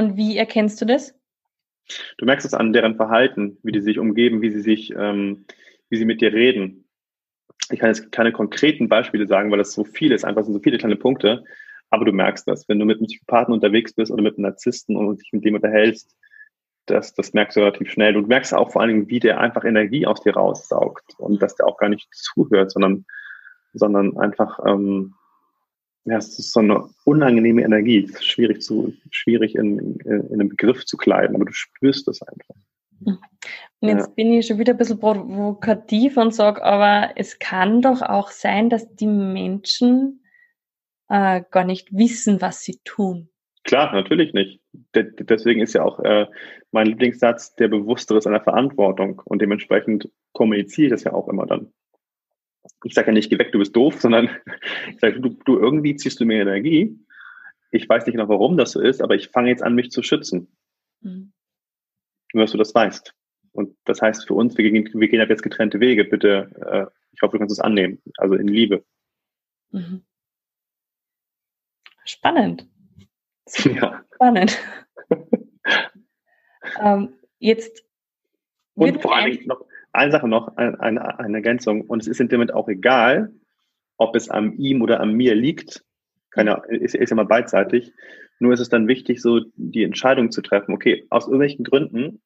[0.00, 1.14] Und wie erkennst du das?
[2.16, 5.44] Du merkst es an deren Verhalten, wie die sich umgeben, wie sie sich, ähm,
[5.90, 6.88] wie sie mit dir reden.
[7.70, 10.60] Ich kann jetzt keine konkreten Beispiele sagen, weil das so viel ist, einfach sind so
[10.60, 11.44] viele kleine Punkte.
[11.90, 14.96] Aber du merkst das, wenn du mit einem Psychopathen unterwegs bist oder mit einem Narzissten
[14.96, 16.16] und dich mit dem unterhältst,
[16.86, 18.14] das, das merkst du relativ schnell.
[18.14, 21.56] Du merkst auch vor allen Dingen, wie der einfach Energie aus dir raussaugt und dass
[21.56, 23.04] der auch gar nicht zuhört, sondern,
[23.74, 25.14] sondern einfach, ähm,
[26.04, 28.04] ja, es ist so eine unangenehme Energie.
[28.04, 32.08] Es ist schwierig zu, schwierig in, in, in einen Begriff zu kleiden, aber du spürst
[32.08, 32.54] das einfach.
[33.80, 34.12] Und jetzt ja.
[34.14, 38.68] bin ich schon wieder ein bisschen provokativ und sage, aber es kann doch auch sein,
[38.68, 40.22] dass die Menschen
[41.08, 43.30] äh, gar nicht wissen, was sie tun.
[43.64, 44.60] Klar, natürlich nicht.
[44.94, 46.26] De deswegen ist ja auch äh,
[46.72, 51.46] mein Lieblingssatz, der Bewusstere ist einer Verantwortung und dementsprechend kommuniziere ich das ja auch immer
[51.46, 51.72] dann.
[52.84, 54.30] Ich sage ja nicht, geh weg, du bist doof, sondern
[54.90, 56.98] ich sage, du, du irgendwie ziehst du mir Energie.
[57.70, 60.02] Ich weiß nicht genau, warum das so ist, aber ich fange jetzt an, mich zu
[60.02, 60.48] schützen.
[61.00, 61.32] Mhm.
[62.32, 63.14] Nur, dass du das weißt.
[63.52, 66.04] Und das heißt für uns, wir gehen, wir gehen ab jetzt getrennte Wege.
[66.04, 68.00] Bitte, äh, ich hoffe, du kannst es annehmen.
[68.16, 68.84] Also in Liebe.
[69.70, 70.04] Mhm.
[72.04, 72.66] Spannend.
[73.64, 74.04] Ja.
[74.14, 74.56] Spannend.
[76.80, 77.84] ähm, jetzt.
[78.74, 81.82] Und vor allem noch eine Sache noch, eine, eine, eine Ergänzung.
[81.82, 83.32] Und es ist in dem Moment auch egal,
[83.96, 85.84] ob es an ihm oder an mir liegt.
[86.30, 87.92] Keine, ist, ist ja mal beidseitig.
[88.38, 90.72] Nur ist es dann wichtig, so die Entscheidung zu treffen.
[90.72, 92.22] Okay, aus irgendwelchen Gründen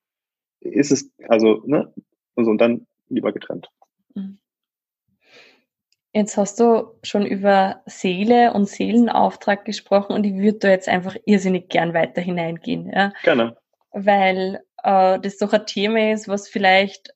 [0.61, 1.93] ist es, also, ne,
[2.37, 3.69] also, und dann lieber getrennt.
[4.15, 4.39] Mhm.
[6.13, 11.17] Jetzt hast du schon über Seele und Seelenauftrag gesprochen und ich würde da jetzt einfach
[11.25, 12.89] irrsinnig gern weiter hineingehen.
[12.89, 13.13] Ja?
[13.25, 13.57] Gerne.
[13.91, 17.13] Weil äh, das doch ein Thema ist, was vielleicht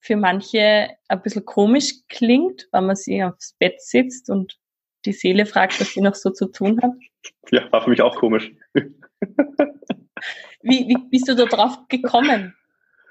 [0.00, 4.58] für manche ein bisschen komisch klingt, wenn man sich aufs Bett sitzt und
[5.04, 6.92] die Seele fragt, was sie noch so zu tun hat.
[7.50, 8.52] Ja, war für mich auch komisch.
[8.74, 8.84] wie,
[10.62, 12.54] wie bist du da drauf gekommen?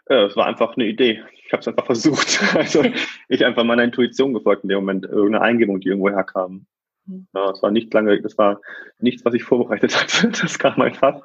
[0.09, 1.23] Ja, es war einfach eine Idee.
[1.45, 2.39] Ich habe es einfach versucht.
[2.55, 2.83] Also
[3.29, 6.67] ich einfach meiner Intuition gefolgt in dem Moment, irgendeine Eingebung, die irgendwo herkam.
[7.05, 7.27] Mhm.
[7.33, 8.61] Ja, es war nicht lange, das war
[8.99, 10.29] nichts, was ich vorbereitet hatte.
[10.29, 11.21] Das kam einfach.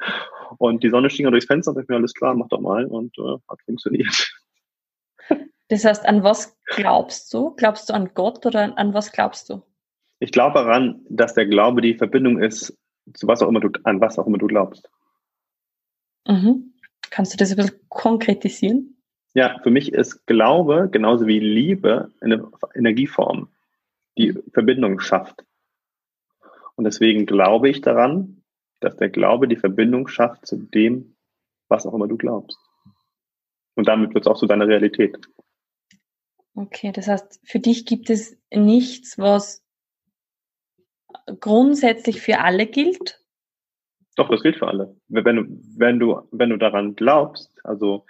[0.59, 3.17] Und die Sonne schien durchs Fenster und ich mir alles klar, mach doch mal und
[3.19, 4.33] äh, hat funktioniert.
[5.73, 7.55] Das heißt, an was glaubst du?
[7.57, 9.63] Glaubst du an Gott oder an was glaubst du?
[10.19, 12.77] Ich glaube daran, dass der Glaube die Verbindung ist
[13.15, 14.91] zu was auch immer du, an was auch immer du glaubst.
[16.29, 16.75] Mhm.
[17.09, 18.99] Kannst du das ein bisschen konkretisieren?
[19.33, 23.49] Ja, für mich ist Glaube genauso wie Liebe eine Energieform,
[24.19, 25.43] die Verbindung schafft.
[26.77, 28.43] Und deswegen glaube ich daran,
[28.81, 31.17] dass der Glaube die Verbindung schafft zu dem,
[31.69, 32.59] was auch immer du glaubst.
[33.75, 35.17] Und damit wird es auch zu deiner Realität.
[36.55, 39.65] Okay, das heißt, für dich gibt es nichts, was
[41.41, 43.23] grundsätzlich für alle gilt,
[44.17, 44.95] doch, das gilt für alle.
[45.09, 45.45] Wenn du,
[45.77, 48.05] wenn du, wenn du daran glaubst, also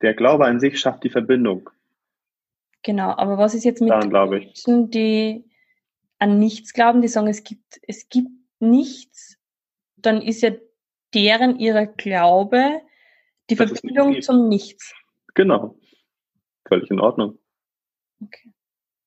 [0.00, 1.68] der Glaube an sich schafft die Verbindung.
[2.82, 5.44] Genau, aber was ist jetzt mit daran, Menschen, die
[6.18, 8.30] an nichts glauben, die sagen, es gibt, es gibt
[8.60, 9.36] nichts,
[9.96, 10.52] dann ist ja
[11.14, 12.80] deren ihrer Glaube
[13.50, 14.94] die das Verbindung zum Nichts.
[15.34, 15.78] Genau.
[16.66, 17.38] Völlig in Ordnung.
[18.22, 18.52] Okay.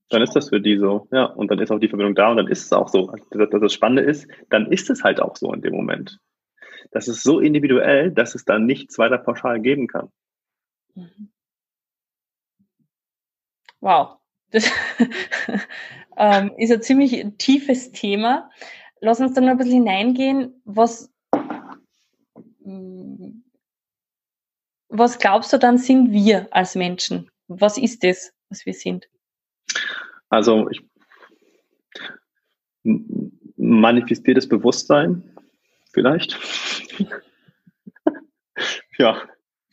[0.09, 1.25] Dann ist das für die so, ja.
[1.25, 3.13] Und dann ist auch die Verbindung da und dann ist es auch so.
[3.31, 6.19] Dass das Spannende ist, dann ist es halt auch so in dem Moment.
[6.91, 10.09] Das ist so individuell, dass es dann nichts weiter pauschal geben kann.
[10.95, 11.31] Mhm.
[13.79, 14.17] Wow.
[14.51, 14.69] Das
[16.17, 18.49] ähm, ist ein ziemlich tiefes Thema.
[18.99, 20.61] Lass uns dann noch ein bisschen hineingehen.
[20.65, 21.09] Was,
[24.89, 27.31] was glaubst du dann sind wir als Menschen?
[27.47, 29.07] Was ist das, was wir sind?
[30.29, 30.81] Also ich
[33.57, 35.23] manifestiere das Bewusstsein
[35.93, 36.37] vielleicht.
[38.97, 39.21] ja.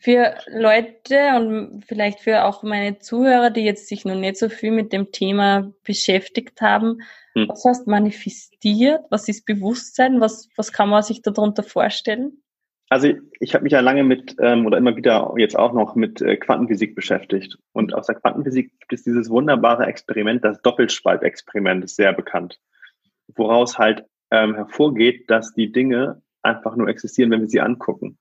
[0.01, 4.71] Für Leute und vielleicht für auch meine Zuhörer, die jetzt sich noch nicht so viel
[4.71, 7.01] mit dem Thema beschäftigt haben,
[7.33, 7.49] hm.
[7.49, 9.01] was heißt manifestiert?
[9.09, 10.21] Was ist Bewusstsein?
[10.21, 12.41] Was, was kann man sich darunter vorstellen?
[12.89, 16.21] Also ich, habe mich ja lange mit ähm, oder immer wieder jetzt auch noch mit
[16.21, 17.59] äh, Quantenphysik beschäftigt.
[17.71, 22.59] Und aus der Quantenphysik gibt es dieses wunderbare Experiment, das Doppelspaltexperiment, ist sehr bekannt,
[23.35, 28.17] woraus halt ähm, hervorgeht, dass die Dinge einfach nur existieren, wenn wir sie angucken.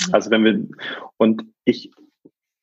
[0.00, 0.14] Mhm.
[0.14, 0.66] Also wenn wir
[1.16, 1.92] und ich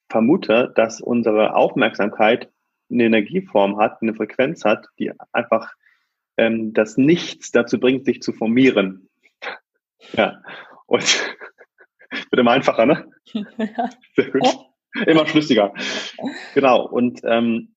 [0.09, 2.50] vermute, dass unsere Aufmerksamkeit
[2.89, 5.73] eine Energieform hat, eine Frequenz hat, die einfach
[6.35, 9.09] ähm, das Nichts dazu bringt, sich zu formieren.
[10.13, 10.41] ja.
[10.85, 11.37] Und
[12.30, 13.06] wird immer einfacher, ne?
[13.57, 13.89] Ja.
[14.15, 14.48] Sehr gut.
[15.06, 15.74] Immer schlüssiger.
[16.54, 16.88] Genau.
[16.88, 17.75] Und ähm,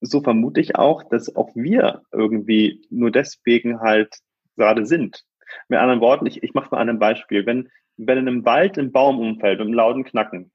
[0.00, 4.14] so vermute ich auch, dass auch wir irgendwie nur deswegen halt
[4.56, 5.24] gerade sind.
[5.68, 7.46] Mit anderen Worten, ich, ich mache mal ein Beispiel.
[7.46, 10.50] Wenn, wenn in einem Wald ein Baum umfällt mit einem lauten Knacken,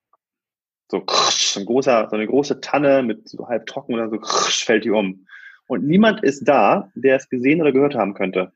[0.89, 4.85] so, so, ein großer, so eine große Tanne mit so halb trocken oder so, fällt
[4.85, 5.25] die um.
[5.67, 8.53] Und niemand ist da, der es gesehen oder gehört haben könnte.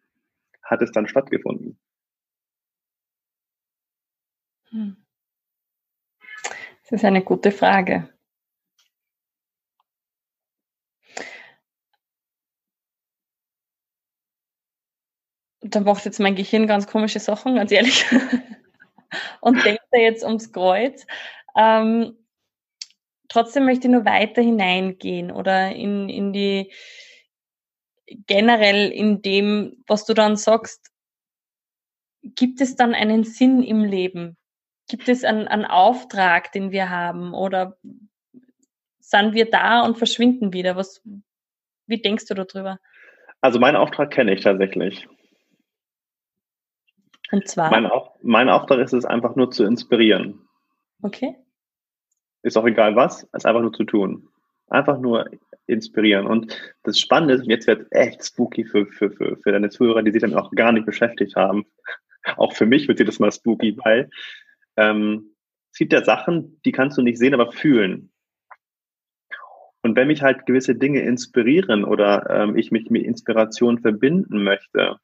[0.64, 1.78] Hat es dann stattgefunden?
[4.74, 4.98] Hm.
[6.84, 8.10] Das ist eine gute Frage.
[15.62, 18.06] Da macht jetzt mein Gehirn ganz komische Sachen, ganz ehrlich.
[19.42, 21.06] Und denkt da jetzt ums Kreuz.
[21.56, 22.18] Ähm,
[23.30, 26.74] trotzdem möchte ich nur weiter hineingehen oder in, in die
[28.28, 30.92] generell in dem, was du dann sagst,
[32.24, 34.38] gibt es dann einen Sinn im Leben?
[34.94, 37.34] Gibt es einen, einen Auftrag, den wir haben?
[37.34, 37.80] Oder
[39.00, 40.76] sind wir da und verschwinden wieder?
[40.76, 41.02] Was,
[41.88, 42.80] wie denkst du darüber?
[43.42, 45.08] Also meinen Auftrag kenne ich tatsächlich.
[47.32, 47.72] Und zwar?
[47.72, 47.90] Mein,
[48.22, 50.48] mein Auftrag ist es einfach nur zu inspirieren.
[51.02, 51.38] Okay.
[52.44, 54.30] Ist auch egal was, es einfach nur zu tun.
[54.68, 55.28] Einfach nur
[55.66, 56.28] inspirieren.
[56.28, 60.12] Und das Spannende ist, jetzt wird echt spooky für, für, für, für deine Zuhörer, die
[60.12, 61.66] sich damit auch gar nicht beschäftigt haben.
[62.38, 64.10] Auch für mich wird sie das mal spooky, weil
[64.78, 65.36] ähm,
[65.72, 68.12] es gibt ja Sachen, die kannst du nicht sehen, aber fühlen.
[69.82, 74.98] Und wenn mich halt gewisse Dinge inspirieren oder ähm, ich mich mit Inspiration verbinden möchte,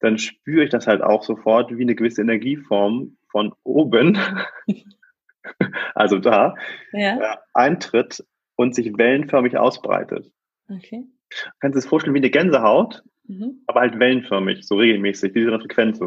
[0.00, 4.18] dann spüre ich das halt auch sofort wie eine gewisse Energieform von oben,
[5.94, 6.54] also da,
[6.92, 7.18] ja.
[7.18, 8.24] äh, eintritt
[8.56, 10.30] und sich wellenförmig ausbreitet.
[10.68, 11.06] Okay.
[11.30, 13.62] Du kannst es vorstellen wie eine Gänsehaut, mhm.
[13.66, 15.98] aber halt wellenförmig, so regelmäßig, diese Frequenz.
[15.98, 16.06] So.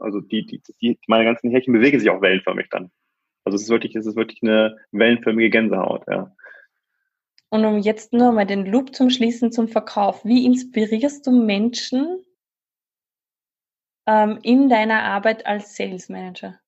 [0.00, 2.90] Also die, die, die, meine ganzen Härchen bewegen sich auch wellenförmig dann.
[3.44, 6.32] Also es ist wirklich, es ist wirklich eine wellenförmige Gänsehaut, ja.
[7.50, 10.24] Und um jetzt nur mal den Loop zum Schließen zum Verkauf.
[10.24, 12.22] Wie inspirierst du Menschen
[14.06, 16.60] ähm, in deiner Arbeit als Sales Manager?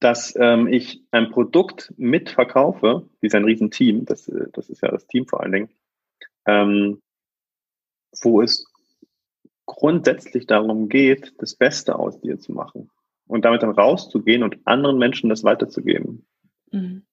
[0.00, 4.90] Dass ähm, ich ein Produkt mitverkaufe, wie ist ein Riesenteam, das, äh, das ist ja
[4.90, 5.68] das Team vor allen Dingen,
[6.46, 7.00] ähm,
[8.22, 8.66] wo es
[9.66, 12.90] grundsätzlich darum geht, das Beste aus dir zu machen
[13.26, 16.26] und damit dann rauszugehen und anderen Menschen das weiterzugeben.
[16.72, 17.04] Mhm.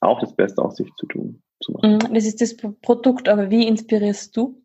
[0.00, 1.42] Auch das Beste aus sich zu tun.
[1.60, 1.94] Zu machen.
[1.94, 4.60] Mhm, das ist das Produkt, aber wie inspirierst du?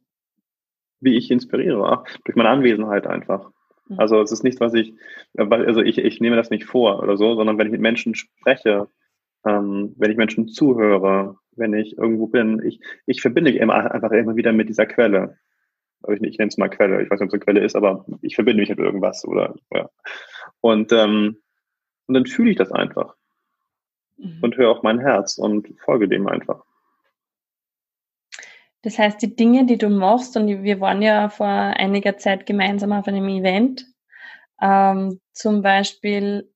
[1.00, 2.04] Wie ich inspiriere?
[2.26, 3.52] Durch meine Anwesenheit einfach.
[3.88, 4.00] Mhm.
[4.00, 4.94] Also es ist nichts, was ich,
[5.38, 8.88] also ich, ich nehme das nicht vor oder so, sondern wenn ich mit Menschen spreche,
[9.46, 14.12] ähm, wenn ich Menschen zuhöre, wenn ich irgendwo bin, ich, ich verbinde mich immer, einfach
[14.12, 15.38] immer wieder mit dieser Quelle.
[16.08, 18.06] Ich, ich nenne es mal Quelle, ich weiß nicht, ob es eine Quelle ist, aber
[18.22, 19.90] ich verbinde mich mit irgendwas oder ja.
[20.62, 21.42] Und, ähm,
[22.08, 23.16] und dann fühle ich das einfach
[24.18, 24.40] mhm.
[24.42, 26.64] und höre auf mein Herz und folge dem einfach.
[28.82, 32.94] Das heißt, die Dinge, die du machst, und wir waren ja vor einiger Zeit gemeinsam
[32.94, 33.86] auf einem Event,
[34.62, 36.50] ähm, zum Beispiel,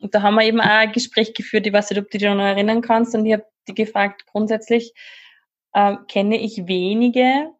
[0.00, 2.38] da haben wir eben auch ein Gespräch geführt, ich weiß nicht, ob du dich noch
[2.38, 4.94] erinnern kannst, und ich habe die gefragt, grundsätzlich
[5.74, 7.52] äh, kenne ich wenige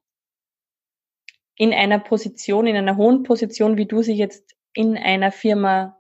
[1.59, 5.99] in einer Position, in einer hohen Position, wie du sie jetzt in einer Firma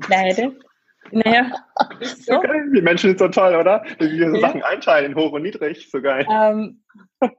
[0.00, 0.56] kleidest.
[1.12, 1.52] Naja,
[2.00, 2.42] so.
[2.74, 3.84] Die Menschen sind so toll, oder?
[4.00, 4.40] Die so ja.
[4.40, 6.26] Sachen einteilen, hoch und niedrig, so geil.
[6.28, 6.82] Ähm,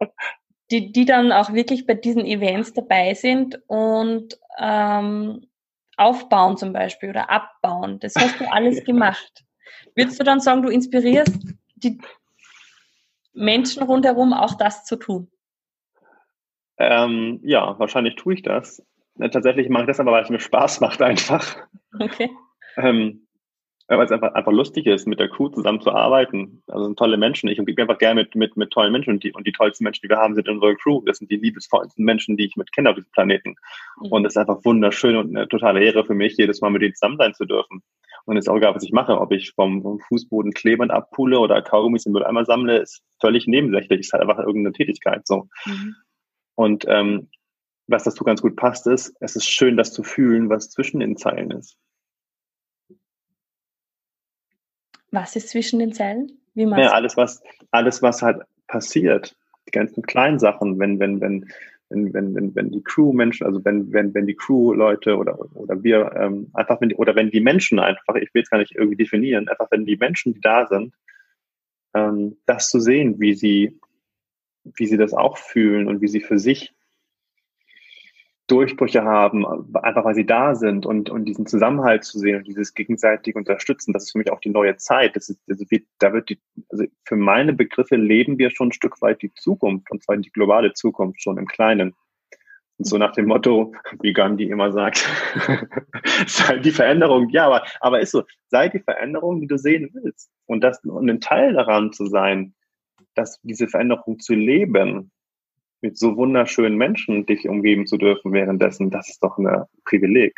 [0.71, 5.45] die, die dann auch wirklich bei diesen Events dabei sind und ähm,
[5.97, 7.99] aufbauen zum Beispiel oder abbauen.
[7.99, 9.43] Das hast du alles gemacht.
[9.95, 11.37] Würdest du dann sagen, du inspirierst
[11.75, 11.99] die
[13.33, 15.29] Menschen rundherum auch das zu tun?
[16.77, 18.83] Ähm, ja, wahrscheinlich tue ich das.
[19.19, 21.57] Tatsächlich mache ich das aber, weil es mir Spaß macht einfach.
[21.99, 22.29] Okay.
[22.75, 23.27] Ähm,
[23.87, 26.61] weil es einfach, einfach lustig ist, mit der Crew zusammen zu arbeiten.
[26.67, 27.47] Also sind tolle Menschen.
[27.47, 30.01] Ich umgebe einfach gerne mit, mit, mit tollen Menschen und die, und die tollsten Menschen,
[30.03, 31.01] die wir haben, sind unsere Crew.
[31.05, 33.55] Das sind die liebesvollsten Menschen, die ich mit kenne auf diesem Planeten.
[34.01, 34.11] Mhm.
[34.11, 36.95] Und es ist einfach wunderschön und eine totale Ehre für mich, jedes Mal mit ihnen
[36.95, 37.81] zusammen sein zu dürfen.
[38.25, 41.39] Und es ist auch egal, was ich mache, ob ich vom, vom Fußboden Klebern abpule
[41.39, 44.01] oder Kaugummis im Mülleimer sammle, ist völlig nebensächlich.
[44.01, 45.47] Es ist halt einfach irgendeine Tätigkeit, so.
[45.65, 45.95] Mhm.
[46.57, 47.29] Und, ähm,
[47.87, 51.15] was dazu ganz gut passt, ist, es ist schön, das zu fühlen, was zwischen den
[51.15, 51.77] Zeilen ist.
[55.11, 56.31] Was ist zwischen den Zeilen?
[56.53, 59.37] Wie ja, alles, was, alles, was halt passiert,
[59.67, 61.47] die ganzen kleinen Sachen, wenn, wenn, wenn,
[61.89, 66.11] wenn, wenn, wenn, wenn die Crew-Menschen, also wenn, wenn, wenn die Crew-Leute oder, oder wir
[66.15, 68.97] ähm, einfach, wenn die, oder wenn die Menschen einfach, ich will es gar nicht irgendwie
[68.97, 70.93] definieren, einfach wenn die Menschen, die da sind,
[71.93, 73.79] ähm, das zu sehen, wie sie,
[74.75, 76.73] wie sie das auch fühlen und wie sie für sich
[78.47, 79.45] Durchbrüche haben,
[79.75, 83.91] einfach weil sie da sind und, und diesen Zusammenhalt zu sehen und dieses gegenseitig Unterstützen,
[83.91, 85.17] das ist für mich auch die neue Zeit.
[85.17, 88.73] Das ist, also wie, da wird die, also für meine Begriffe leben wir schon ein
[88.73, 91.93] Stück weit die Zukunft und zwar die globale Zukunft schon im Kleinen.
[92.79, 95.09] So nach dem Motto, wie Gandhi immer sagt,
[96.27, 100.31] sei die Veränderung, ja, aber, aber ist so, sei die Veränderung, die du sehen willst.
[100.45, 102.53] Und das, und ein Teil daran zu sein,
[103.17, 105.11] dass diese Veränderung zu leben,
[105.81, 110.33] mit so wunderschönen Menschen dich umgeben zu dürfen währenddessen, das ist doch ein Privileg,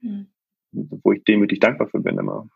[0.00, 0.28] mhm.
[0.70, 2.48] wo ich demütig dankbar für bin immer.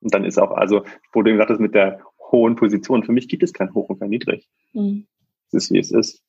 [0.00, 2.00] Und dann ist auch, also, wo du gesagt hast, mit der
[2.32, 4.48] hohen Position, für mich gibt es kein Hoch und kein Niedrig.
[4.72, 5.06] Mhm.
[5.48, 6.22] Es ist, wie es ist.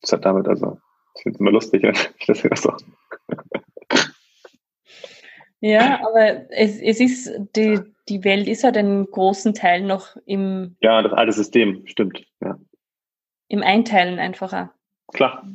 [0.00, 0.78] Das hat damit also
[1.14, 2.56] ich finde es immer lustig, wenn ich das höre.
[2.56, 2.76] So.
[5.62, 7.78] Ja, aber es, es ist, die,
[8.08, 10.76] die Welt ist halt einen großen Teil noch im.
[10.80, 12.58] Ja, das alte System, stimmt, ja.
[13.46, 14.74] Im Einteilen einfacher.
[15.12, 15.46] Klar.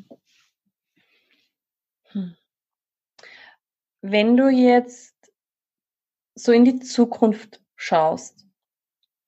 [2.12, 2.38] Hm.
[4.02, 5.14] Wenn du jetzt
[6.36, 8.46] so in die Zukunft schaust,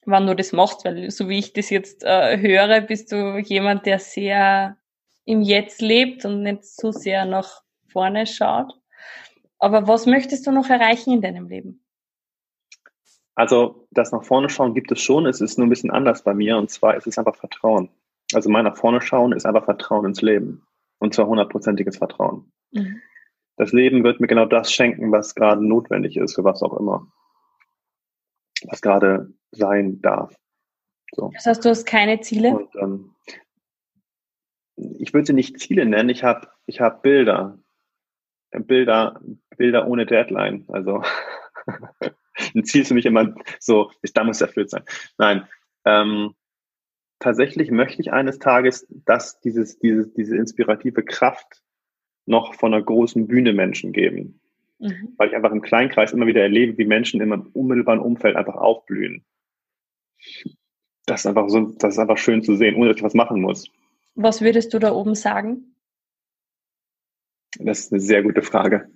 [0.05, 3.85] wann du das machst, weil so wie ich das jetzt äh, höre, bist du jemand,
[3.85, 4.77] der sehr
[5.25, 8.79] im Jetzt lebt und nicht zu sehr nach vorne schaut.
[9.59, 11.83] Aber was möchtest du noch erreichen in deinem Leben?
[13.35, 16.33] Also das nach vorne schauen gibt es schon, es ist nur ein bisschen anders bei
[16.33, 17.89] mir und zwar ist es einfach Vertrauen.
[18.33, 20.65] Also mein nach vorne schauen ist einfach Vertrauen ins Leben
[20.99, 22.51] und zwar hundertprozentiges Vertrauen.
[22.71, 23.01] Mhm.
[23.55, 27.11] Das Leben wird mir genau das schenken, was gerade notwendig ist, für was auch immer.
[28.63, 30.35] Was gerade sein darf.
[31.13, 31.31] So.
[31.33, 32.57] Das heißt, du hast keine Ziele?
[32.57, 33.15] Und, ähm,
[34.75, 37.57] ich würde sie nicht Ziele nennen, ich habe ich hab Bilder.
[38.51, 39.19] Bilder,
[39.59, 40.65] Bilder ohne Deadline.
[40.69, 41.03] Also
[42.55, 44.83] ein Ziel ist für mich immer so, ist, da muss erfüllt sein.
[45.17, 45.47] Nein.
[45.85, 46.33] Ähm,
[47.19, 51.61] tatsächlich möchte ich eines Tages, dass dieses, dieses, diese inspirative Kraft
[52.25, 54.39] noch von einer großen Bühne Menschen geben.
[54.79, 55.13] Mhm.
[55.17, 58.55] Weil ich einfach im Kleinkreis immer wieder erlebe, wie Menschen in meinem unmittelbaren Umfeld einfach
[58.55, 59.25] aufblühen.
[61.05, 63.41] Das ist einfach so, das ist einfach schön zu sehen, ohne dass ich was machen
[63.41, 63.69] muss.
[64.15, 65.75] Was würdest du da oben sagen?
[67.57, 68.89] Das ist eine sehr gute Frage.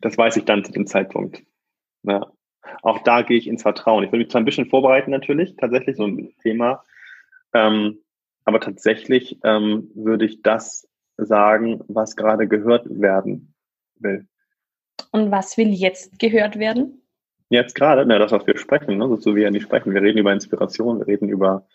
[0.00, 1.42] Das weiß ich dann zu dem Zeitpunkt.
[2.02, 2.32] Ja.
[2.82, 4.04] Auch da gehe ich ins Vertrauen.
[4.04, 6.84] Ich will mich zwar ein bisschen vorbereiten natürlich, tatsächlich so ein Thema.
[7.52, 8.00] Ähm,
[8.44, 13.54] aber tatsächlich ähm, würde ich das sagen, was gerade gehört werden
[13.98, 14.26] will.
[15.12, 17.02] Und was will jetzt gehört werden?
[17.48, 19.16] Jetzt gerade, na, das, was wir sprechen, ne?
[19.20, 19.94] so wie wir nicht sprechen.
[19.94, 21.66] Wir reden über Inspiration, wir reden über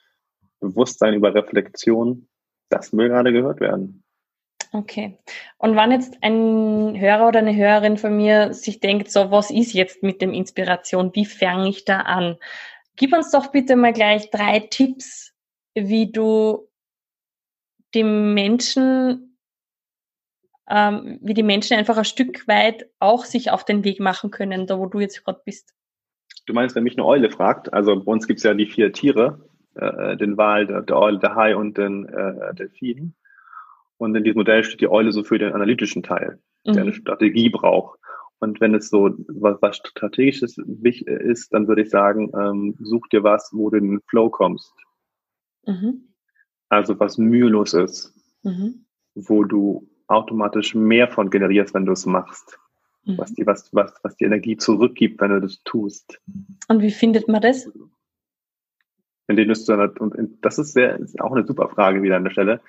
[0.60, 2.28] Bewusstsein, über Reflexion,
[2.70, 4.01] das will gerade gehört werden.
[4.74, 5.18] Okay.
[5.58, 9.74] Und wenn jetzt ein Hörer oder eine Hörerin von mir sich denkt, so, was ist
[9.74, 11.12] jetzt mit dem Inspiration?
[11.14, 12.38] Wie fange ich da an?
[12.96, 15.34] Gib uns doch bitte mal gleich drei Tipps,
[15.74, 16.70] wie du
[17.94, 19.38] die Menschen,
[20.70, 24.68] ähm, wie die Menschen einfach ein Stück weit auch sich auf den Weg machen können,
[24.68, 25.74] da wo du jetzt gerade bist.
[26.46, 28.94] Du meinst, wenn mich eine Eule fragt, also bei uns gibt es ja die vier
[28.94, 33.16] Tiere, äh, den Wal, der, Eule, der Hai und den äh, Delfin.
[34.02, 36.74] Und in diesem Modell steht die Eule so für den analytischen Teil, mhm.
[36.74, 38.00] der eine Strategie braucht.
[38.40, 43.22] Und wenn es so was, was strategisches ist, dann würde ich sagen, ähm, such dir
[43.22, 44.74] was, wo du in den Flow kommst.
[45.68, 46.16] Mhm.
[46.68, 48.88] Also was mühelos ist, mhm.
[49.14, 52.58] wo du automatisch mehr von generierst, wenn du es machst.
[53.06, 53.20] Mhm.
[53.20, 56.20] Was, die, was, was, was die Energie zurückgibt, wenn du das tust.
[56.70, 57.70] Und wie findet man das?
[59.28, 62.24] in denen du dann, und das ist sehr, ist auch eine super Frage wieder an
[62.26, 62.62] der Stelle,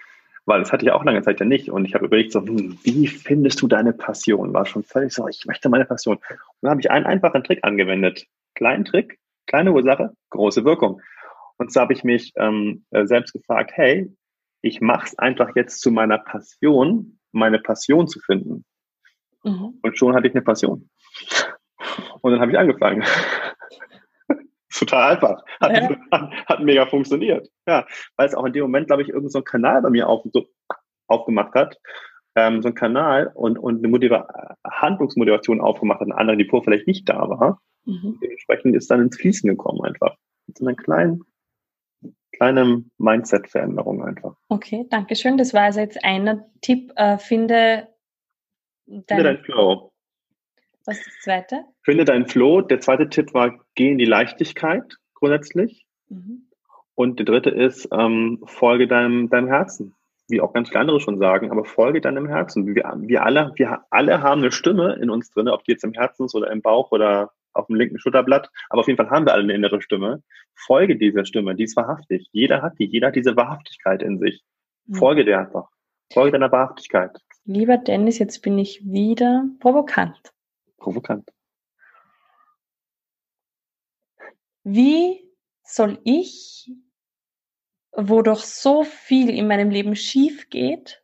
[0.44, 1.70] weil das hatte ich auch lange Zeit ja nicht.
[1.70, 4.52] Und ich habe überlegt, so, hm, wie findest du deine Passion?
[4.54, 6.16] War schon völlig so, ich möchte meine Passion.
[6.16, 8.26] Und dann habe ich einen einfachen Trick angewendet.
[8.54, 11.00] Kleinen Trick, kleine Ursache, große Wirkung.
[11.58, 14.12] Und so habe ich mich ähm, äh, selbst gefragt, hey,
[14.62, 18.64] ich mache es einfach jetzt zu meiner Passion, meine Passion zu finden.
[19.44, 19.78] Mhm.
[19.82, 20.88] Und schon hatte ich eine Passion.
[22.20, 23.04] Und dann habe ich angefangen
[24.78, 25.42] total einfach.
[25.60, 25.96] Hat, ja.
[26.10, 27.48] hat, hat, mega funktioniert.
[27.66, 27.86] Ja,
[28.16, 30.46] weil es auch in dem Moment, glaube ich, irgendein so Kanal bei mir auf, so,
[31.06, 31.78] aufgemacht hat.
[32.34, 34.26] Ähm, so ein Kanal und, und eine Motiva
[34.66, 37.60] Handlungsmotivation aufgemacht hat, eine andere, die vorher vielleicht nicht da war.
[37.84, 38.18] Mhm.
[38.22, 40.16] Dementsprechend ist dann ins Fließen gekommen einfach.
[40.46, 41.22] Mit so einer kleinen,
[42.32, 44.34] kleinen Mindset-Veränderung einfach.
[44.48, 45.36] Okay, danke schön.
[45.36, 46.92] Das war also jetzt einer Tipp.
[46.96, 47.88] Äh, finde,
[48.86, 49.91] dein, finde dein Flow.
[50.86, 51.64] Was ist das zweite?
[51.82, 52.60] Finde deinen Flow.
[52.60, 55.86] Der zweite Tipp war, geh in die Leichtigkeit grundsätzlich.
[56.08, 56.48] Mhm.
[56.94, 59.94] Und der dritte ist, ähm, folge deinem, deinem Herzen.
[60.28, 62.66] Wie auch ganz viele andere schon sagen, aber folge deinem Herzen.
[62.66, 65.92] Wir, wir, alle, wir alle haben eine Stimme in uns drin, ob die jetzt im
[65.92, 68.50] Herzen ist oder im Bauch oder auf dem linken Schulterblatt.
[68.70, 70.22] Aber auf jeden Fall haben wir alle eine innere Stimme.
[70.54, 72.28] Folge dieser Stimme, die ist wahrhaftig.
[72.32, 74.42] Jeder hat die, jeder hat diese Wahrhaftigkeit in sich.
[74.86, 74.94] Mhm.
[74.94, 75.68] Folge dir einfach.
[76.12, 77.10] Folge deiner Wahrhaftigkeit.
[77.44, 80.32] Lieber Dennis, jetzt bin ich wieder provokant.
[80.82, 81.30] Provokant.
[84.64, 85.28] Wie
[85.64, 86.70] soll ich,
[87.92, 91.02] wo doch so viel in meinem Leben schief geht,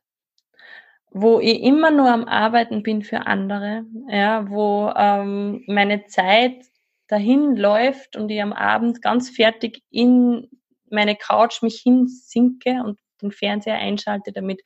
[1.11, 6.65] wo ich immer nur am Arbeiten bin für andere, ja, wo ähm, meine Zeit
[7.07, 10.49] dahin läuft und ich am Abend ganz fertig in
[10.91, 14.61] meine Couch mich hinsinke und den Fernseher einschalte, damit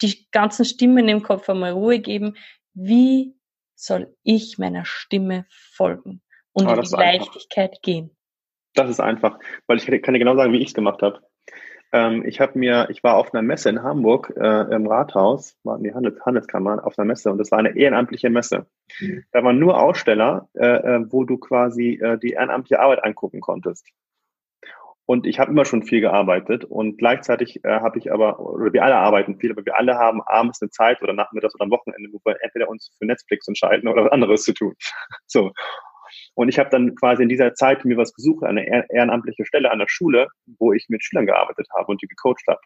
[0.00, 2.36] die ganzen Stimmen im Kopf einmal Ruhe geben.
[2.74, 3.37] Wie
[3.78, 6.20] soll ich meiner Stimme folgen
[6.52, 7.82] und oh, in die Leichtigkeit einfach.
[7.82, 8.10] gehen?
[8.74, 11.20] Das ist einfach, weil ich kann dir genau sagen, wie ich es gemacht habe.
[11.92, 15.76] Ähm, ich habe mir, ich war auf einer Messe in Hamburg äh, im Rathaus, war
[15.78, 18.66] in die Handels, Handelskammer auf einer Messe und das war eine ehrenamtliche Messe.
[19.00, 19.24] Mhm.
[19.32, 23.86] Da waren nur Aussteller, äh, äh, wo du quasi äh, die ehrenamtliche Arbeit angucken konntest.
[25.10, 28.84] Und ich habe immer schon viel gearbeitet und gleichzeitig äh, habe ich aber, oder wir
[28.84, 32.10] alle arbeiten viel, aber wir alle haben abends eine Zeit oder nachmittags oder am Wochenende,
[32.12, 34.74] wo wir entweder uns für Netflix entscheiden oder was anderes zu tun.
[35.26, 35.52] so.
[36.34, 39.78] Und ich habe dann quasi in dieser Zeit mir was gesucht, eine ehrenamtliche Stelle an
[39.78, 42.60] der Schule, wo ich mit Schülern gearbeitet habe und die gecoacht habe.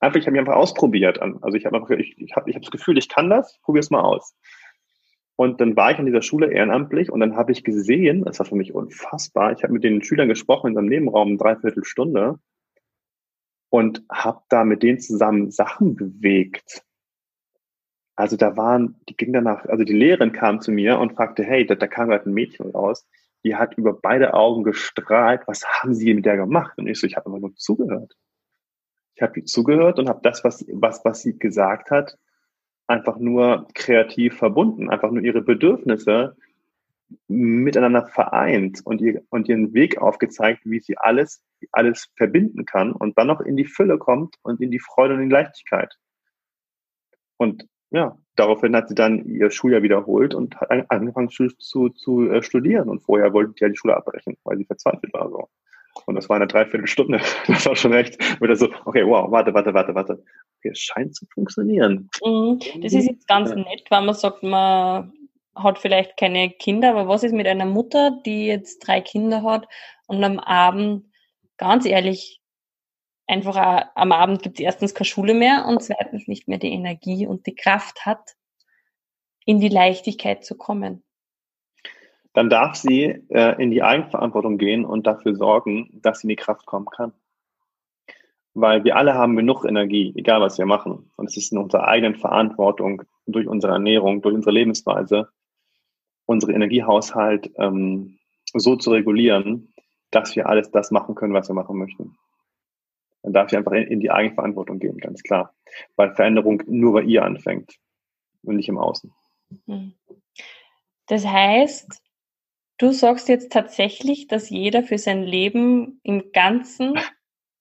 [0.00, 1.20] Einfach, ich habe mich einfach ausprobiert.
[1.20, 3.90] Also ich habe ich, ich habe ich hab das Gefühl, ich kann das, probiere es
[3.90, 4.34] mal aus.
[5.36, 8.46] Und dann war ich an dieser Schule ehrenamtlich und dann habe ich gesehen, das war
[8.46, 12.38] für mich unfassbar, ich habe mit den Schülern gesprochen in einem Nebenraum, eine Dreiviertelstunde
[13.68, 16.82] und habe da mit denen zusammen Sachen bewegt.
[18.16, 21.66] Also da waren, die ging danach, also die Lehrerin kam zu mir und fragte, hey,
[21.66, 23.06] da, da kam gerade ein Mädchen raus,
[23.44, 26.78] die hat über beide Augen gestrahlt, was haben Sie mit der gemacht?
[26.78, 28.16] Und ich so, ich habe immer nur zugehört.
[29.14, 32.18] Ich habe zugehört und habe das, was, was, was sie gesagt hat,
[32.86, 36.36] einfach nur kreativ verbunden, einfach nur ihre Bedürfnisse
[37.28, 43.16] miteinander vereint und, ihr, und ihren Weg aufgezeigt, wie sie alles, alles verbinden kann und
[43.18, 45.96] dann noch in die Fülle kommt und in die Freude und in die Leichtigkeit.
[47.36, 52.30] Und ja, daraufhin hat sie dann ihr Schuljahr wiederholt und hat angefangen zu, zu, zu
[52.30, 52.88] äh, studieren.
[52.88, 55.28] Und vorher wollte sie ja die Schule abbrechen, weil sie verzweifelt war.
[55.30, 55.48] So.
[56.16, 57.20] Das war eine Dreiviertelstunde.
[57.46, 58.18] Das war schon recht.
[58.40, 60.22] Wieder so, okay, wow, warte, warte, warte, warte.
[60.58, 62.10] Okay, es scheint zu funktionieren.
[62.24, 62.58] Mhm.
[62.82, 63.56] Das ist jetzt ganz ja.
[63.56, 65.12] nett, wenn man sagt, man
[65.54, 69.66] hat vielleicht keine Kinder, aber was ist mit einer Mutter, die jetzt drei Kinder hat
[70.06, 71.06] und am Abend,
[71.56, 72.40] ganz ehrlich,
[73.26, 76.72] einfach auch, am Abend gibt es erstens keine Schule mehr und zweitens nicht mehr die
[76.72, 78.36] Energie und die Kraft hat,
[79.44, 81.02] in die Leichtigkeit zu kommen.
[82.36, 86.36] Dann darf sie äh, in die Eigenverantwortung gehen und dafür sorgen, dass sie in die
[86.36, 87.14] Kraft kommen kann.
[88.52, 91.10] Weil wir alle haben genug Energie, egal was wir machen.
[91.16, 95.30] Und es ist in unserer eigenen Verantwortung, durch unsere Ernährung, durch unsere Lebensweise,
[96.26, 98.18] unsere Energiehaushalt ähm,
[98.52, 99.72] so zu regulieren,
[100.10, 102.18] dass wir alles das machen können, was wir machen möchten
[103.26, 105.52] dann darf ich einfach in, in die Eigenverantwortung gehen, ganz klar.
[105.96, 107.74] Weil Veränderung nur bei ihr anfängt
[108.44, 109.12] und nicht im Außen.
[109.66, 109.94] Hm.
[111.08, 112.02] Das heißt,
[112.78, 116.98] du sagst jetzt tatsächlich, dass jeder für sein Leben im Ganzen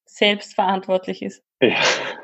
[0.06, 1.44] selbst verantwortlich ist.
[1.62, 1.76] Ja,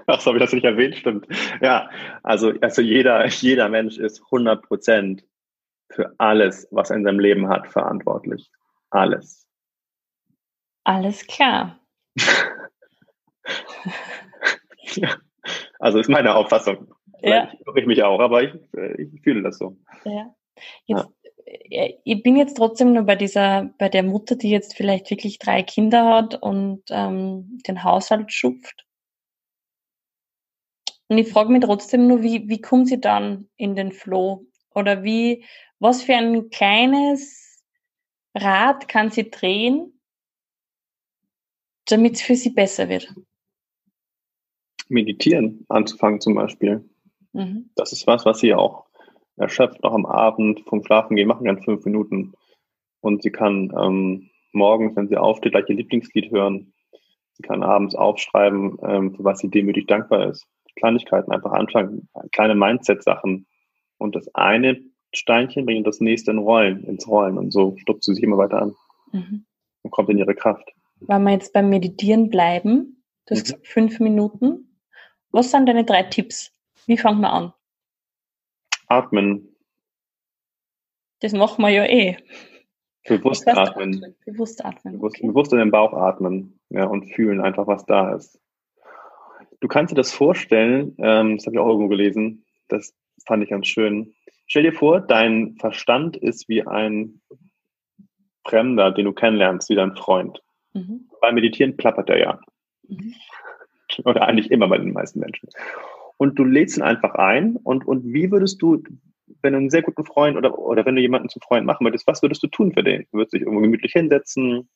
[0.08, 1.27] ach so, habe ich das nicht erwähnt, stimmt.
[1.62, 1.89] Ja,
[2.23, 5.25] also, also jeder, jeder Mensch ist 100 Prozent
[5.89, 8.49] für alles, was er in seinem Leben hat, verantwortlich.
[8.89, 9.47] Alles.
[10.84, 11.80] Alles klar.
[14.95, 15.15] ja.
[15.80, 16.93] Also ist meine Auffassung.
[17.19, 17.75] Vielleicht ja.
[17.75, 19.77] ich mich auch, aber ich, äh, ich fühle das so.
[20.06, 20.34] Ja.
[20.86, 21.08] Jetzt, ja.
[21.45, 25.39] Äh, ich bin jetzt trotzdem nur bei dieser, bei der Mutter, die jetzt vielleicht wirklich
[25.39, 28.86] drei Kinder hat und ähm, den Haushalt schupft.
[31.08, 34.45] Und ich frage mich trotzdem nur, wie, wie kommt sie dann in den Flow?
[34.73, 35.45] Oder wie,
[35.80, 37.65] was für ein kleines
[38.34, 39.99] Rad kann sie drehen,
[41.86, 43.13] damit es für sie besser wird?
[44.88, 46.89] Meditieren anzufangen zum Beispiel.
[47.34, 47.69] Mhm.
[47.75, 48.90] Das ist was, was sie auch
[49.41, 52.34] erschöpft noch am Abend vom Schlafen gehen machen kann, fünf Minuten.
[53.01, 56.73] Und sie kann ähm, morgens, wenn sie aufsteht, gleich ihr Lieblingslied hören.
[57.34, 60.45] Sie kann abends aufschreiben, ähm, für was sie demütig dankbar ist.
[60.75, 63.47] Kleinigkeiten einfach anfangen, kleine Mindset-Sachen.
[63.97, 64.80] Und das eine
[65.13, 67.38] Steinchen bringt das nächste in Rollen, ins Rollen.
[67.38, 68.75] Und so stupst sie sich immer weiter an
[69.12, 69.45] mhm.
[69.82, 70.71] und kommt in ihre Kraft.
[71.01, 73.56] Wenn wir jetzt beim Meditieren bleiben, das mhm.
[73.63, 74.77] fünf Minuten,
[75.32, 76.51] was sind deine drei Tipps?
[76.86, 77.54] Wie fangen wir an?
[78.91, 79.56] Atmen.
[81.21, 82.17] Das machen wir ja eh.
[83.08, 84.15] Bewusst atmen.
[84.25, 84.95] Bewusst atmen.
[84.95, 85.27] Bewusst, okay.
[85.27, 88.39] bewusst in den Bauch atmen ja, und fühlen einfach, was da ist.
[89.60, 92.93] Du kannst dir das vorstellen, ähm, das habe ich auch irgendwo gelesen, das
[93.25, 94.13] fand ich ganz schön.
[94.47, 97.21] Stell dir vor, dein Verstand ist wie ein
[98.45, 100.41] Fremder, den du kennenlernst, wie dein Freund.
[100.73, 101.10] Mhm.
[101.21, 102.39] Beim Meditieren plappert er ja.
[102.88, 103.15] Mhm.
[104.06, 105.49] Oder eigentlich immer bei den meisten Menschen.
[106.21, 108.84] Und du lädst ihn einfach ein und, und wie würdest du,
[109.41, 112.05] wenn du einen sehr guten Freund oder, oder wenn du jemanden zum Freund machen würdest,
[112.05, 113.07] was würdest du tun für den?
[113.12, 114.69] Du würdest dich irgendwo gemütlich hinsetzen,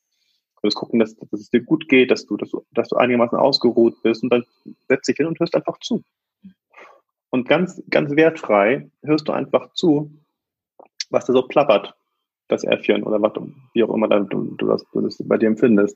[0.63, 3.37] würdest gucken, dass, dass es dir gut geht, dass du, dass du, dass du einigermaßen
[3.37, 4.43] ausgeruht bist und dann
[4.87, 6.01] setzt dich hin und hörst einfach zu.
[7.29, 10.09] Und ganz, ganz wertfrei hörst du einfach zu,
[11.11, 11.93] was da so plappert,
[12.47, 13.33] das Äffchen oder was,
[13.75, 15.95] wie auch immer du, du, das, du das bei dir empfindest.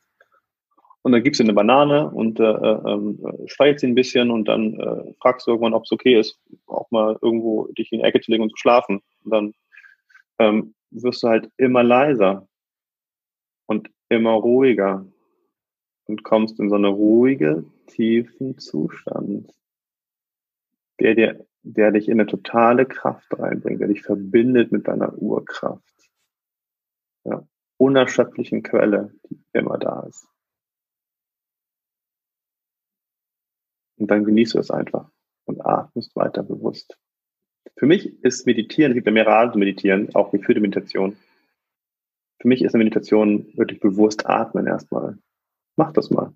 [1.02, 4.74] Und dann gibst du eine Banane und äh, äh, streichelst sie ein bisschen und dann
[4.74, 8.20] äh, fragst du irgendwann, ob es okay ist, auch mal irgendwo dich in die Ecke
[8.20, 9.02] zu legen und zu schlafen.
[9.24, 9.54] Und dann
[10.40, 12.48] ähm, wirst du halt immer leiser
[13.68, 15.06] und immer ruhiger
[16.06, 19.54] und kommst in so eine ruhige, tiefen Zustand,
[21.00, 25.84] der dir, der dich in eine totale Kraft reinbringt, der dich verbindet mit deiner Urkraft.
[27.24, 30.28] Ja, unerschöpflichen Quelle, die immer da ist.
[34.00, 35.10] Und dann genießt du es einfach
[35.46, 36.98] und atmest weiter bewusst.
[37.76, 41.18] Für mich ist Meditieren, es gibt ja mehrere Arten zu meditieren, auch geführte Meditation.
[42.42, 45.18] Für mich ist eine Meditation wirklich bewusst atmen erstmal.
[45.76, 46.34] Mach das mal.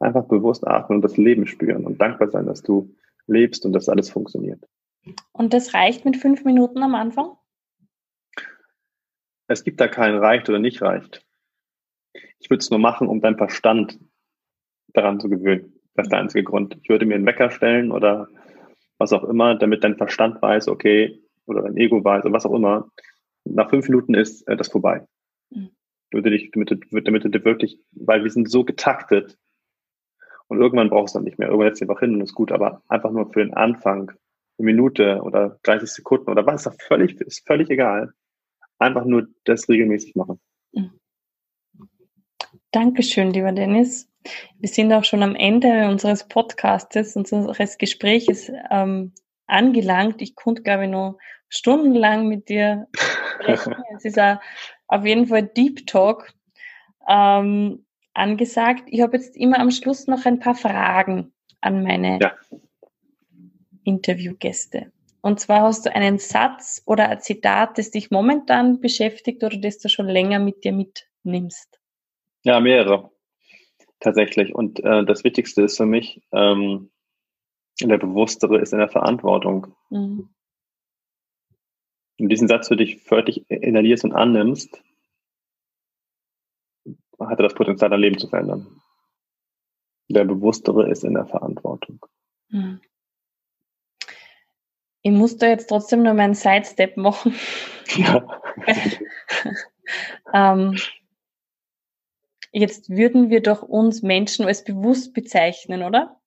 [0.00, 2.94] Einfach bewusst atmen und das Leben spüren und dankbar sein, dass du
[3.26, 4.62] lebst und dass alles funktioniert.
[5.32, 7.36] Und das reicht mit fünf Minuten am Anfang?
[9.46, 11.23] Es gibt da keinen reicht oder nicht reicht.
[12.44, 13.98] Ich würde es nur machen, um deinen Verstand
[14.92, 15.80] daran zu gewöhnen.
[15.94, 16.76] Das ist der einzige Grund.
[16.82, 18.28] Ich würde mir einen Wecker stellen oder
[18.98, 22.52] was auch immer, damit dein Verstand weiß, okay, oder dein Ego weiß oder was auch
[22.52, 22.90] immer,
[23.44, 25.06] nach fünf Minuten ist äh, das vorbei.
[25.48, 25.70] Mhm.
[26.10, 29.38] Damit, dich, damit, damit du wirklich, weil wir sind so getaktet
[30.48, 31.48] und irgendwann brauchst du dann nicht mehr.
[31.48, 34.10] Irgendwann setzt du einfach hin und ist gut, aber einfach nur für den Anfang,
[34.58, 38.12] eine Minute oder 30 Sekunden oder was, ist völlig, ist völlig egal.
[38.78, 40.38] Einfach nur das regelmäßig machen.
[40.72, 41.00] Mhm.
[42.74, 44.10] Dankeschön, lieber Dennis.
[44.58, 49.12] Wir sind auch schon am Ende unseres Podcastes, unseres Gespräches ähm,
[49.46, 50.20] angelangt.
[50.20, 51.16] Ich konnte, glaube ich, noch
[51.48, 52.88] stundenlang mit dir
[53.36, 53.76] sprechen.
[53.96, 54.40] es ist a,
[54.88, 56.34] auf jeden Fall Deep Talk
[57.08, 58.82] ähm, angesagt.
[58.88, 62.32] Ich habe jetzt immer am Schluss noch ein paar Fragen an meine ja.
[63.84, 64.90] Interviewgäste.
[65.20, 69.78] Und zwar hast du einen Satz oder ein Zitat, das dich momentan beschäftigt oder das
[69.78, 71.78] du schon länger mit dir mitnimmst.
[72.44, 73.10] Ja, mehrere.
[74.00, 74.54] Tatsächlich.
[74.54, 76.90] Und äh, das Wichtigste ist für mich, ähm,
[77.80, 79.74] der Bewusstere ist in der Verantwortung.
[79.90, 80.28] Mhm.
[82.18, 84.82] Und diesen Satz für dich völlig inhalierst und annimmst,
[87.18, 88.80] hat er das Potenzial, dein Leben zu verändern.
[90.08, 92.04] Der Bewusstere ist in der Verantwortung.
[92.48, 92.80] Mhm.
[95.00, 97.34] Ich muss da jetzt trotzdem nur meinen Sidestep machen.
[97.96, 98.40] Ja.
[100.32, 100.76] ähm,
[102.56, 106.20] Jetzt würden wir doch uns Menschen als bewusst bezeichnen, oder?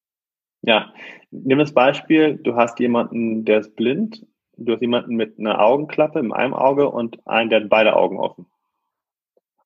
[0.62, 0.94] Ja,
[1.32, 6.20] nimm das Beispiel, du hast jemanden, der ist blind, du hast jemanden mit einer Augenklappe
[6.20, 8.46] in einem Auge und einen, der hat beide Augen offen.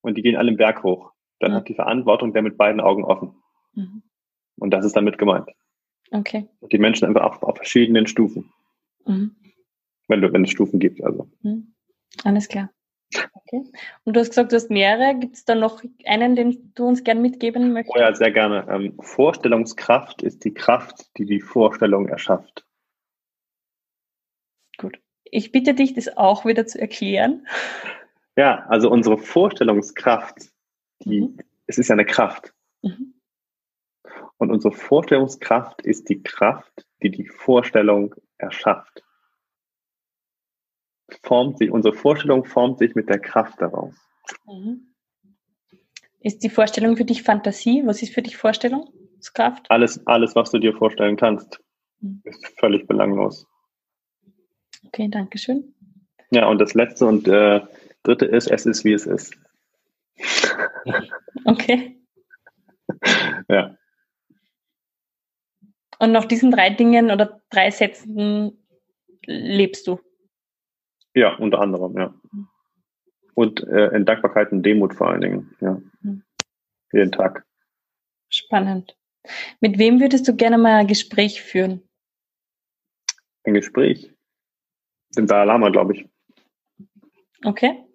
[0.01, 1.13] Und die gehen alle im Berg hoch.
[1.39, 1.55] Dann mhm.
[1.55, 3.33] hat die Verantwortung der mit beiden Augen offen.
[3.73, 4.03] Mhm.
[4.57, 5.49] Und das ist damit gemeint.
[6.11, 6.47] Okay.
[6.59, 8.53] Und die Menschen einfach auf, auf verschiedenen Stufen.
[9.07, 9.35] Mhm.
[10.07, 11.27] Wenn, du, wenn es Stufen gibt, also.
[11.41, 11.73] Mhm.
[12.23, 12.69] Alles klar.
[13.33, 13.63] Okay.
[14.03, 15.17] Und du hast gesagt, du hast mehrere.
[15.19, 17.95] Gibt es da noch einen, den du uns gern mitgeben möchtest?
[17.95, 18.65] Oh ja, sehr gerne.
[18.69, 22.65] Ähm, Vorstellungskraft ist die Kraft, die die Vorstellung erschafft.
[24.77, 24.99] Gut.
[25.23, 27.47] Ich bitte dich, das auch wieder zu erklären.
[28.37, 30.51] Ja, also unsere Vorstellungskraft,
[31.03, 31.37] die, mhm.
[31.67, 32.53] es ist ja eine Kraft.
[32.81, 33.15] Mhm.
[34.37, 39.03] Und unsere Vorstellungskraft ist die Kraft, die die Vorstellung erschafft
[41.23, 43.95] formt sich, unsere Vorstellung formt sich mit der Kraft daraus.
[44.45, 44.93] Mhm.
[46.19, 47.83] Ist die Vorstellung für dich Fantasie?
[47.85, 49.65] Was ist für dich Vorstellungskraft?
[49.69, 51.59] Alles, alles, was du dir vorstellen kannst,
[51.99, 52.21] mhm.
[52.23, 53.47] ist völlig belanglos.
[54.85, 55.73] Okay, danke schön.
[56.31, 57.61] Ja, und das letzte und äh,
[58.03, 59.35] dritte ist, es ist, wie es ist.
[61.45, 61.97] Okay.
[63.47, 63.77] ja.
[65.99, 68.57] Und nach diesen drei Dingen oder drei Sätzen
[69.25, 69.99] lebst du?
[71.13, 72.13] Ja, unter anderem, ja.
[73.33, 75.81] Und äh, in Dankbarkeit und Demut vor allen Dingen, ja.
[76.01, 76.23] Mhm.
[76.91, 77.45] Jeden Tag.
[78.29, 78.97] Spannend.
[79.59, 81.87] Mit wem würdest du gerne mal ein Gespräch führen?
[83.43, 84.13] Ein Gespräch?
[85.15, 86.09] Den Dalai Lama, glaube ich.
[87.43, 87.85] Okay.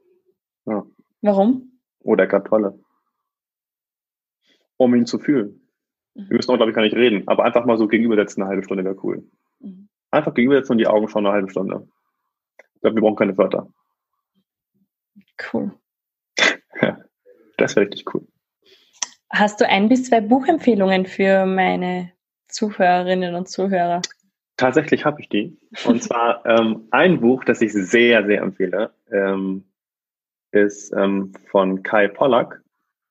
[0.66, 0.84] Ja.
[1.22, 1.80] Warum?
[2.00, 2.78] Oh, der Tolle.
[4.76, 5.68] Um ihn zu fühlen.
[6.14, 6.28] Mhm.
[6.28, 8.64] Wir müssen auch, glaube ich, gar nicht reden, aber einfach mal so gegenübersetzen, eine halbe
[8.64, 9.28] Stunde wäre cool.
[9.60, 9.88] Mhm.
[10.10, 11.88] Einfach gegenübersetzen und die Augen schauen eine halbe Stunde.
[12.76, 13.68] Ich glaube, wir brauchen keine Wörter.
[15.52, 15.72] Cool.
[17.56, 18.26] Das wäre richtig cool.
[19.30, 22.12] Hast du ein bis zwei Buchempfehlungen für meine
[22.48, 24.02] Zuhörerinnen und Zuhörer?
[24.56, 25.58] Tatsächlich habe ich die.
[25.84, 29.64] Und zwar ähm, ein Buch, das ich sehr, sehr empfehle, ähm,
[30.52, 32.62] ist ähm, von Kai Pollack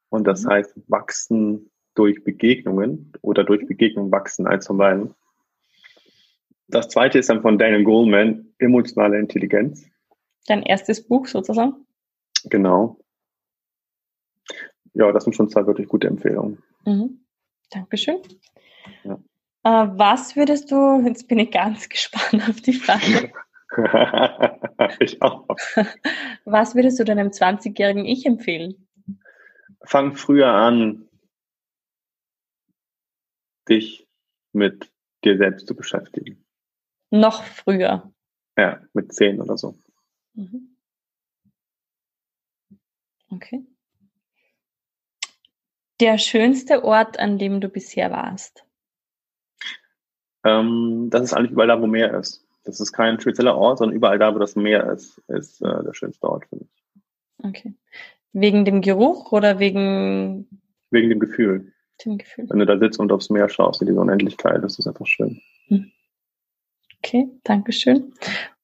[0.10, 0.50] und das mhm.
[0.50, 5.14] heißt Wachsen durch Begegnungen oder durch Begegnungen wachsen, eins von beiden.
[6.68, 9.86] Das zweite ist dann von Daniel Goleman, emotionale Intelligenz.
[10.48, 11.86] Dein erstes Buch sozusagen?
[12.46, 13.00] Genau.
[14.94, 16.62] Ja, das sind schon zwei wirklich gute Empfehlungen.
[16.86, 17.26] Mhm.
[17.72, 18.22] Dankeschön.
[19.04, 19.20] Ja.
[19.64, 23.32] Äh, was würdest du, jetzt bin ich ganz gespannt auf die Frage.
[25.00, 25.48] ich auch.
[26.46, 28.88] Was würdest du deinem 20-jährigen Ich empfehlen?
[29.84, 31.10] Fang früher an,
[33.68, 34.08] dich
[34.54, 34.92] mit
[35.24, 36.46] dir selbst zu beschäftigen.
[37.10, 38.14] Noch früher?
[38.58, 39.76] Ja, mit zehn oder so.
[40.34, 40.76] Mhm.
[43.30, 43.66] Okay.
[46.00, 48.66] Der schönste Ort, an dem du bisher warst?
[50.44, 52.46] Ähm, das ist eigentlich überall da, wo Meer ist.
[52.64, 55.94] Das ist kein spezieller Ort, sondern überall da, wo das Meer ist, ist äh, der
[55.94, 57.46] schönste Ort, finde ich.
[57.46, 57.74] Okay.
[58.34, 60.62] Wegen dem Geruch oder wegen?
[60.92, 61.74] Wegen dem Gefühl.
[62.04, 62.50] Dem Gefühl.
[62.50, 65.42] Wenn du da sitzt und aufs Meer schaust, in diese Unendlichkeit, das ist einfach schön.
[65.68, 65.92] Hm.
[67.06, 68.14] Okay, danke schön.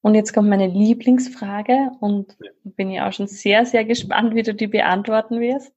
[0.00, 4.52] Und jetzt kommt meine Lieblingsfrage und bin ja auch schon sehr, sehr gespannt, wie du
[4.52, 5.72] die beantworten wirst.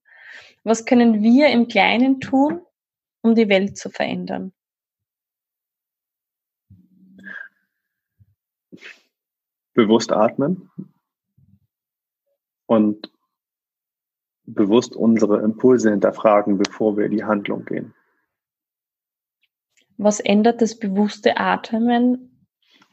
[0.63, 2.61] Was können wir im Kleinen tun,
[3.21, 4.51] um die Welt zu verändern?
[9.75, 10.71] Bewusst atmen
[12.65, 13.11] und
[14.45, 17.93] bewusst unsere Impulse hinterfragen, bevor wir in die Handlung gehen.
[19.97, 22.31] Was ändert das bewusste Atmen?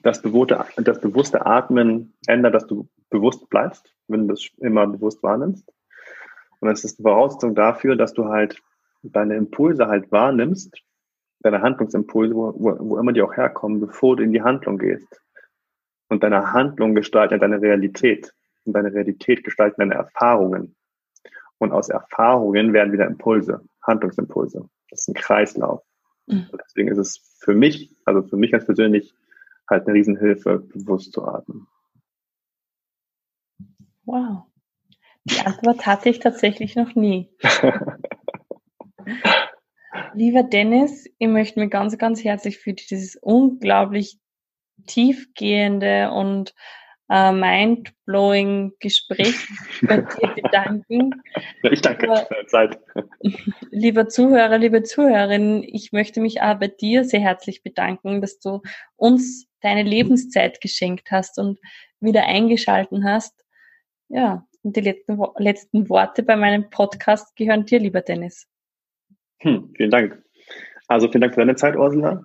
[0.02, 5.22] Das bewusste, das bewusste Atmen ändert, dass du bewusst bleibst, wenn du das immer bewusst
[5.22, 5.72] wahrnimmst.
[6.60, 8.60] Und das ist die Voraussetzung dafür, dass du halt
[9.02, 10.82] deine Impulse halt wahrnimmst,
[11.40, 15.20] deine Handlungsimpulse, wo, wo, wo immer die auch herkommen, bevor du in die Handlung gehst.
[16.08, 18.32] Und deine Handlung gestaltet deine Realität.
[18.64, 20.76] Und deine Realität gestaltet deine Erfahrungen.
[21.58, 24.68] Und aus Erfahrungen werden wieder Impulse, Handlungsimpulse.
[24.90, 25.82] Das ist ein Kreislauf.
[26.26, 26.46] Mhm.
[26.64, 29.12] deswegen ist es für mich, also für mich ganz persönlich,
[29.68, 31.66] halt eine Riesenhilfe, bewusst zu atmen.
[34.04, 34.44] Wow.
[35.24, 37.30] Die Antwort hatte ich tatsächlich noch nie.
[40.14, 44.18] Lieber Dennis, ich möchte mich ganz, ganz herzlich für dieses unglaublich
[44.86, 46.54] tiefgehende und
[47.08, 49.46] äh, mind-blowing Gespräch
[49.82, 51.22] bei dir bedanken.
[51.70, 52.80] Ich danke für deine Zeit.
[53.70, 58.62] Lieber Zuhörer, liebe Zuhörerin, ich möchte mich auch bei dir sehr herzlich bedanken, dass du
[58.96, 61.58] uns deine Lebenszeit geschenkt hast und
[62.00, 63.34] wieder eingeschalten hast.
[64.08, 68.46] Ja, und die letzten, letzten Worte bei meinem Podcast gehören dir, lieber Dennis.
[69.38, 70.22] Hm, vielen Dank.
[70.86, 72.24] Also vielen Dank für deine Zeit, Ursula.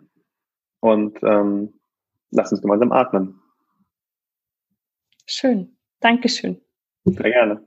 [0.82, 1.80] Und ähm,
[2.32, 3.42] lass uns gemeinsam atmen.
[5.26, 5.78] Schön.
[6.00, 6.62] Dankeschön.
[7.06, 7.67] Sehr gerne.